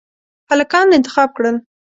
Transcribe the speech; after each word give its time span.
هلکان 0.51 0.87
انتخاب 0.97 1.29
کړل. 1.37 1.55